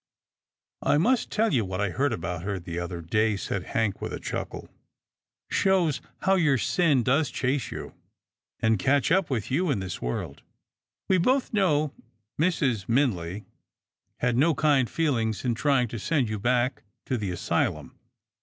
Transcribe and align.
"I 0.81 0.97
must 0.97 1.29
tell 1.29 1.53
you 1.53 1.63
what 1.63 1.79
I 1.79 1.91
heard 1.91 2.11
about 2.11 2.41
her 2.41 2.59
the 2.59 2.79
other 2.79 3.01
day," 3.01 3.37
said 3.37 3.65
Hank 3.77 4.01
with 4.01 4.11
a 4.11 4.19
chuckle." 4.19 4.67
Shows 5.51 5.97
38 5.97 5.99
'TILDA 5.99 5.99
JANE'S 5.99 5.99
ORPHANS 5.99 6.25
how 6.25 6.35
your 6.43 6.57
sin 6.57 7.03
does 7.03 7.29
chase 7.29 7.71
you, 7.71 7.93
and 8.61 8.79
catch 8.79 9.11
up 9.11 9.29
with 9.29 9.51
you 9.51 9.69
in 9.69 9.77
this 9.77 10.01
world. 10.01 10.41
We 11.07 11.19
both 11.19 11.53
know 11.53 11.93
Mrs. 12.41 12.87
Minley 12.89 13.45
had 14.21 14.35
no 14.37 14.55
kind 14.55 14.87
feeHngs 14.87 15.45
in 15.45 15.53
trying 15.53 15.87
to 15.89 15.99
send 15.99 16.29
you 16.29 16.39
back 16.39 16.81
to 17.05 17.15
the 17.15 17.29
asylum. 17.29 17.95